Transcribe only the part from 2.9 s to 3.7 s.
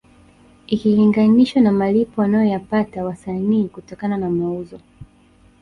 wasanii